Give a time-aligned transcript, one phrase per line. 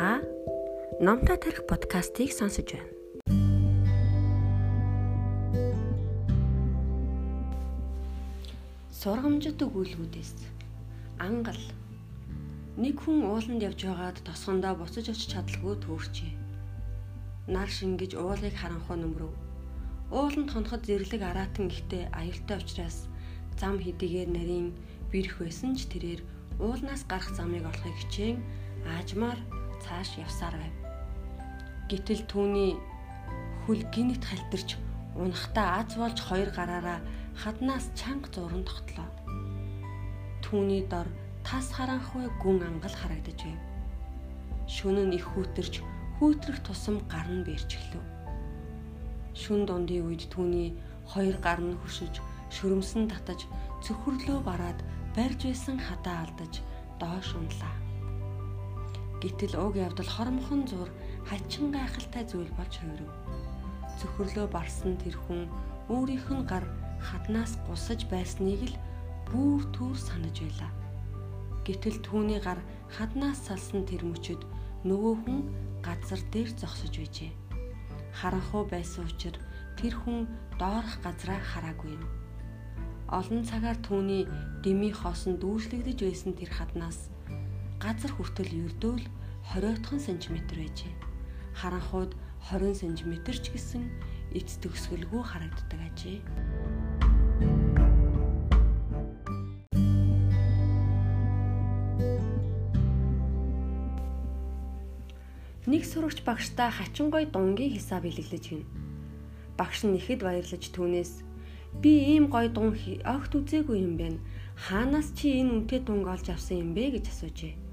[0.00, 0.22] Та
[0.98, 2.88] Номтой тарих подкастыг сонсож байна.
[8.88, 10.40] Сургамжит өгүүлбүүдээс
[11.20, 11.60] ангал
[12.80, 16.32] нэг хүн ууланд явж байгаад тосгондоо буцаж очиж чадлагүй төөрчээ.
[17.52, 19.36] Нар шингэж уулыг харанхуй нөмрөв.
[20.08, 23.04] Ууланд хоноход зэрлэг араатан ихтэй аюултай учраас
[23.60, 24.72] зам хэдийгээр нарийн
[25.12, 26.24] бэрх байсан ч тэрээр
[26.56, 28.40] уулнаас гарах замыг олохыг хичээн
[28.96, 29.59] аажмаар
[29.90, 30.74] цааш явсаар байв.
[31.90, 32.78] Гэтэл түүний
[33.66, 34.78] хөл гинт халтарч
[35.18, 37.02] унахтаа аз болж хоёр гараараа
[37.34, 39.10] хаднаас чанга зуран тогтлоо.
[40.46, 41.10] Түүний дор
[41.42, 43.58] тас харанхуй гүн ангал харагдаж байв.
[44.70, 45.82] Шөнө нь их хүүтэрч
[46.22, 48.04] хүүтрэх тусам гар нь бэрчглэв.
[49.34, 50.78] Шүн дундын үед түүний
[51.10, 52.22] хоёр гар нь хөшөж,
[52.54, 53.50] шөрөмсөн татаж,
[53.82, 54.78] цөхрлөө бараад
[55.18, 56.62] барьж байсан хадаа алдаж
[57.02, 57.79] доош унлаа.
[59.20, 60.88] Гэтэл уг явдал хормхон зур
[61.28, 63.08] хачин гайхалтай зүйл болж хувирв.
[64.00, 65.44] Цөхрлөө барсан тэр хүн
[65.92, 66.64] өөрийнх нь гар
[67.04, 68.76] хаднаас гусаж байсныг л
[69.28, 70.72] бүр түр санаж байлаа.
[71.68, 74.40] Гэтэл түүний гар хаднаас салсан тэр мөчөд
[74.88, 75.38] нөгөө хүн
[75.84, 77.32] газар дээр зогсож байжээ.
[78.16, 79.44] Харанхуу байсан учраас
[79.76, 80.24] тэр хүн
[80.56, 82.04] доорх газраа хараагүй юм.
[83.12, 84.24] Олон цагаар түүний
[84.64, 87.12] дими хоосон дүүжлэгдэж байсан тэр хаднаас
[87.80, 89.04] газар хүртэл ердөөл
[89.56, 90.92] 20 см байжээ.
[91.56, 92.12] Харанхууд
[92.52, 93.88] 20 см ч гэсэн
[94.36, 96.20] эц төгсгөлгүй харагддаг ажээ.
[105.64, 108.68] Нэг сурагч багштай хачингой дунгийн хисааб илэглэж гин.
[109.56, 111.24] Багш нь ихэд баярлаж түүнээс
[111.80, 112.76] би ийм гой дун
[113.08, 114.20] огт үзээгүй юм байна.
[114.68, 117.69] Хаанаас чи энэ үнэтэй дунг олж авсан юм бэ гэж асуужээ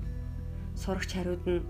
[0.82, 1.66] сурагч хариуд нь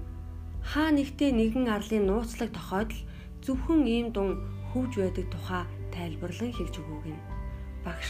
[0.71, 3.01] хаа нэгтээ нэгэн арлын нууцлаг тохиолдол
[3.45, 4.31] зөвхөн ийм дун
[4.69, 5.63] хөвж байдаг тухай
[5.95, 7.25] тайлбарлан хэлж өгөөг нь.
[7.85, 8.09] Багш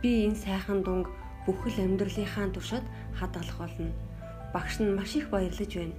[0.00, 1.06] би энэ сайхан дунг
[1.44, 2.84] бүхэл амьдралынхаа туршид
[3.18, 3.90] хадгалах болно.
[4.54, 5.96] Багш нь маш их баярлаж байна.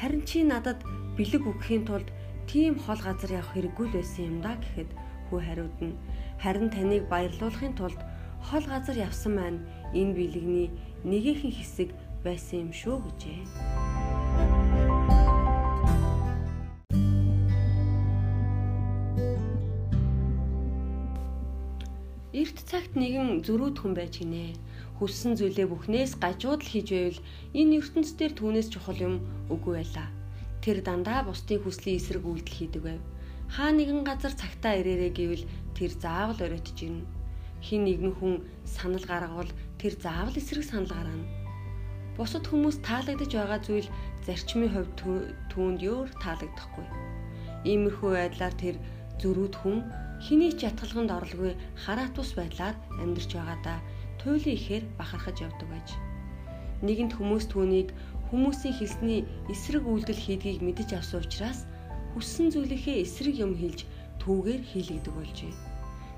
[0.00, 0.80] Харин чи надад
[1.16, 2.08] бэлэг өгөхийн тулд
[2.50, 4.90] тийм хол газар явах хэрэггүй л байсан юм да гэхэд
[5.30, 5.94] хүү хариуд нь
[6.42, 8.00] харин таныг баярлуулахын тулд
[8.48, 9.58] хол газар явсан маань
[9.94, 10.68] энэ бэлэгний
[11.06, 11.88] нэгийнхэн хэсэг
[12.22, 13.40] байсан юм шүү гэжээ.
[22.32, 24.56] Эрт цагт нэгэн зөрүүд хүн байж гинэ.
[24.96, 27.20] Хүссэн зүйлээ бүхнээс гажууд л хийж байвал
[27.58, 29.14] энэ ертөнц дээр түүнээс чухал юм
[29.52, 30.08] үгүй байлаа.
[30.64, 33.02] Тэр дандаа бусдын хүслийн эсрэг үйлдэл хийдэг байв.
[33.52, 35.44] Хаа нэгэн газар цагтаа ирээрээ гэвэл
[35.76, 37.04] тэр заавал оройтж ирнэ.
[37.60, 38.34] Хин нэгэн хүн
[38.64, 41.41] санал гаргавал тэр заавал эсрэг санал гаргана
[42.16, 43.88] бусад хүмүүс таалагдж байгаа зүйл
[44.26, 44.92] зарчмын хувьд
[45.52, 46.86] түүнд өөр таалагдахгүй.
[47.70, 48.76] Иймэрхүү байдлаар тэр
[49.20, 49.78] зөрүүд хүн
[50.22, 51.52] хэний ч ятгалганд орлгүй
[51.82, 53.78] хараатус байдлаар амьдарч байгаадаа
[54.20, 55.88] туйлын ихээр бахархаж явдаг байж.
[56.86, 57.88] Нэгэнт хүмүүс түүнийг
[58.30, 59.20] хүмүүсийн хэлсний
[59.52, 61.60] эсрэг үйлдэл хийдгийг мэдэж авсан учраас
[62.14, 63.86] хүссэн зүйлийнхээ эсрэг юм хэлж
[64.22, 65.52] түүгээр хийлэгдэг болжээ.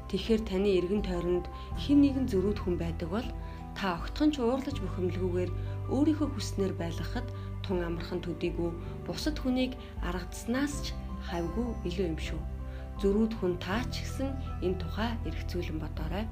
[0.09, 1.47] Тэгэхээр таны эргэн тойронд
[1.81, 3.29] хэн нэгэн зөрүүд хүн байдаг бол
[3.75, 5.51] та огтхон ч уурлаж бухимдалгүйгээр
[5.93, 7.29] өөрийнхөө хүснээр байлгахад
[7.65, 8.71] тун амархан төдийгүй
[9.05, 9.73] бусад хүнийг
[10.05, 10.87] аргадаснаас ч
[11.29, 12.41] хавгүй илүү юм шүү.
[13.01, 14.31] Зөрүүд хүн таач гэсэн
[14.65, 16.25] энэ тухай эргцүүлэн бодоорой.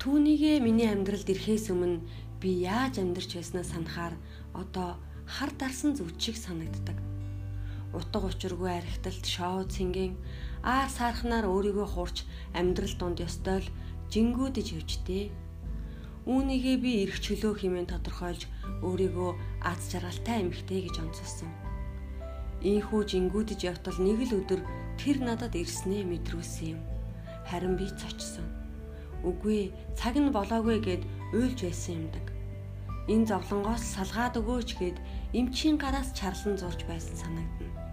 [0.00, 2.04] Түүнийгээ миний амьдралд ирэхээс өмнө
[2.40, 4.14] би яаж амьдарч байснаа санахаар
[4.56, 4.96] одоо
[5.28, 7.09] хар дарсан зүг шиг санагддаг
[7.96, 10.14] утга учиргүй архиталт шоу цэнгийн
[10.62, 12.22] аар саархнаар өөрийгөө хурч
[12.54, 13.68] амьдрал дунд ёстой л
[14.12, 15.24] жингүүдэж явжтэй.
[16.28, 18.42] Үүнийгээ би эрх чөлөө хэмээн тодорхойлж
[18.86, 19.30] өөрийгөө
[19.64, 21.50] аз жаргалтай эмэгтэй гэж онцолсон.
[22.60, 24.60] Ийхүү жингүүдэж явтал нэг л өдөр
[25.00, 26.80] тэр надад ирснээ мэдрүүлсэн юм.
[27.48, 28.44] Харин би цочсон.
[29.24, 31.02] Үгүй цаг нь болоогүй гэд
[31.32, 32.26] уйлж байсан юмдаг.
[33.08, 34.96] Энэ зовлонгоос салгаад өгөөч гэд
[35.38, 37.90] эмчийн гараас чарлан зурж байсан санагдана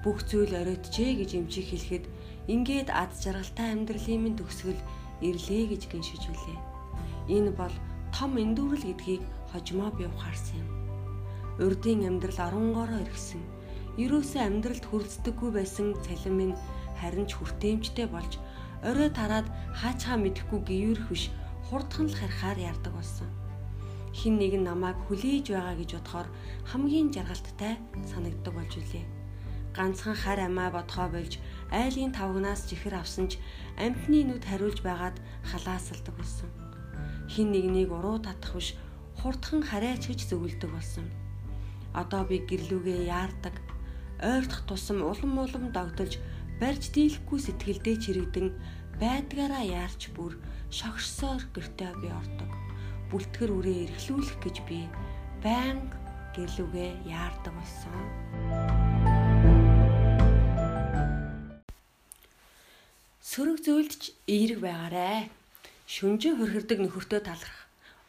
[0.00, 2.04] бүх зүйл оройтжээ гэж эмчиг хэлэхэд
[2.48, 4.80] ингээд аз жаргалтай амьдралын минь төгсгөл
[5.20, 6.58] ирлээ гэж гиншиж үлээ.
[7.36, 7.74] Энэ бол
[8.16, 9.22] том эндүрэл гэдгийг
[9.52, 10.68] хожимоо бив харсан юм.
[11.60, 13.44] Урдын амьдрал оронгороо иргсэн.
[14.00, 16.56] Ерөөсөө амьдралд хүрэлцдэггүй байсан цалин минь
[16.96, 18.40] харин ч хүртээмжтэй болж
[18.80, 19.44] орой тараад
[19.76, 21.28] хаачаа мэдэхгүй гівэрх биш
[21.68, 23.28] хурдхан л харахаар ярддаг болсон.
[24.12, 26.28] Хин нэг нь намайг хүлээж байгаа гэж бодохоор
[26.70, 27.78] хамгийн жаргалттай
[28.10, 29.20] санагддаг болж үлээ
[29.76, 31.38] ганцхан хар амаа бодгоо болж
[31.70, 33.38] айлын тавгнаас чихэр авсан ч
[33.78, 35.16] амтны нүд хариулж байгаад
[35.50, 36.50] халаасалдаг болсон.
[37.30, 38.74] Хин нэгнийг уруу татах биш
[39.22, 41.06] хурдхан хараач гэж зөвлөдөг болсон.
[41.94, 43.54] Одоо би гэрлүүгээ яардаг,
[44.18, 46.18] ойртох тусам улам улам догдолж
[46.60, 48.48] барьж дийлэхгүй сэтгэлдээ чирэгдэн
[48.98, 50.34] байдгаараа яарч бүр
[50.74, 52.69] шогшсоор гэртээ би ордог.
[53.10, 54.86] Бүлтгэр үрээ эрхлүүлэх гэж би
[55.42, 55.98] байнга
[56.30, 57.90] гэрлүүгээ яардаг болсон.
[63.18, 65.26] Сөрөг зүйлдч эерэг байгаарэ.
[65.90, 67.58] Шүнжин хөрхөрдөг нөхөртөө талрах.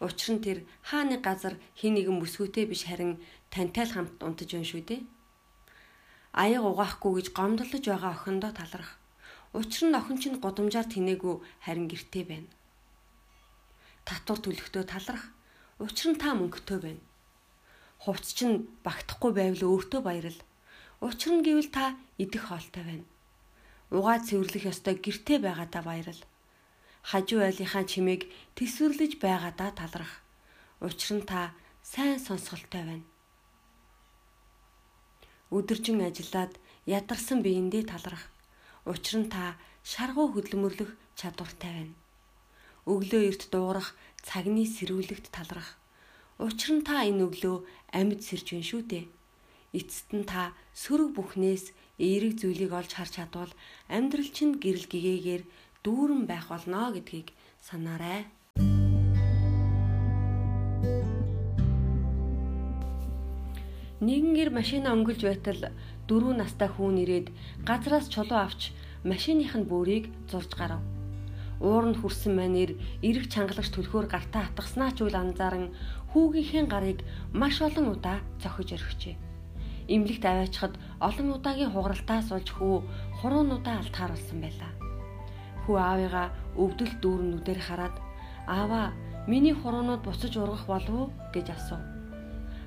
[0.06, 3.18] Учир нь тэр хааны газар хин нэгэн бүсгүйтэй биш харин
[3.50, 5.02] тантай л хамт унтаж байна шүү дээ.
[6.38, 9.02] Аяг угаахгүй гэж гомдлож байгаа охиндоо талрах.
[9.58, 12.50] Учир нь охин чинь гудамжаар тинээгүү харин гэртээ байна.
[14.08, 15.24] Татвар төлөхдөө талрах.
[15.80, 17.02] Учир нь та мөнгөтэй байна
[18.02, 20.40] хувцс чинь багтахгүй байвал өөртөө баярл.
[21.06, 23.06] Учир нь гэвэл та идэх хоолтой байна.
[23.94, 26.22] Угаа цэвэрлэх ёстой гэртээ байгаадаа баярл.
[27.06, 28.26] Хажуу айлынхаа чимээг
[28.58, 30.14] тэсвэрлэж байгаадаа талрах.
[30.82, 31.54] Учир нь та
[31.86, 33.06] сайн сонсголтой байна.
[35.54, 36.58] Өдөржин ажиллаад
[36.90, 38.34] ядарсан биендээ талрах.
[38.90, 42.01] Учир нь та шаргуу хөдөлмөрлөх чадвартай байна.
[42.90, 43.94] Өглөө эрт дуурах
[44.26, 45.78] цагны сэрүүлэгт талрах.
[46.42, 47.62] Учир нь та энэ өглөө
[47.94, 49.06] амьд сэрж байна шүү дээ.
[49.78, 53.54] Эцэст нь та сөрөг бүхнээс эерэг зүйлийг олж харж чадвал
[53.86, 55.44] амьдрал чинь гэрэл гэгээгээр
[55.86, 57.30] дүүрэн байх болно гэдгийг
[57.62, 58.26] санаарай.
[64.02, 65.62] Нэгэн гэр машина өнгөлж байтал
[66.10, 67.30] дөрвөн настай хүн ирээд
[67.62, 68.74] газраас чулуу авч
[69.06, 70.82] машиных нь бөөрийг зурж гарав
[71.62, 72.74] уур нь хүрсэн манер
[73.06, 75.70] эрэг чангалагч төлхөөр гартаа атгаснаа ч үл анзааран
[76.10, 77.00] хүүгийнхээ гарыг
[77.38, 79.16] маш олон удаа зохиж өргөчээ.
[79.94, 80.74] Имлэгт аваачхад
[81.08, 82.76] олон удаагийн хугаралтаас болж хүү
[83.22, 84.72] хуруунуудаа алтааруулсан байлаа.
[85.64, 86.28] Хүү аавыгаа
[86.58, 87.96] өвдөл дүүрэн нүдээр хараад
[88.50, 88.84] "Аава,
[89.30, 91.84] миний хуруунууд буцаж ургах болов уу?" гэж асуув.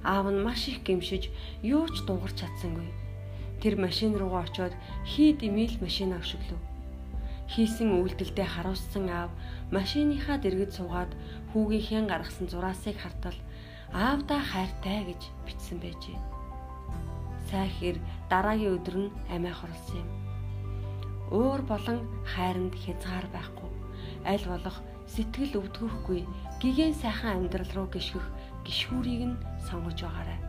[0.06, 1.34] Аав нь маш их гэмшиж
[1.66, 2.88] юу ч дуугарч чадсангүй.
[3.58, 4.74] Тэр машин руугаа очиод
[5.10, 6.73] хий димэл машин авшиглав
[7.52, 9.30] Хийсэн үйлдэлдээ харуулсан аав
[9.68, 11.12] машиныхаа дэргэд суугаад
[11.52, 13.36] хүүгийнхээ гаргасан зураасыг хартал
[13.92, 16.18] аавда хайртай гэж бичсэн байжээ.
[17.50, 17.96] Сайхэр
[18.32, 20.08] дараагийн өдөр нь амиа хорлсон юм.
[21.30, 21.98] Уур болон
[22.32, 23.70] хайранд хязгаар байхгүй.
[24.24, 26.24] Аль болох сэтгэл өвдгөхгүй
[26.60, 28.26] гигэн сайхан амьдрал руу гიშгэх
[28.64, 30.40] гişхүүрийг нь сонгож байгаарай.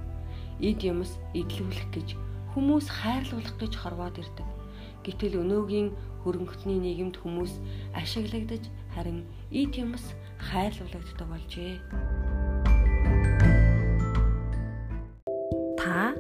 [0.64, 2.16] Эд юмс идлүүлэх гэж
[2.56, 4.48] хүмүүс хайрлуулах гэж хорвоод ирдэг.
[5.06, 5.94] Гэтэл өнөөгийн
[6.26, 7.54] хөрөнгөтний нийгэмд хүмүүс
[7.94, 8.66] ашиглагдаж
[8.98, 11.78] харин эд юмс хайрлуулагддаг болжээ.
[15.78, 16.18] Та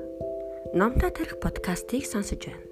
[0.75, 2.64] Номтой тарих подкастыг сонсож байна.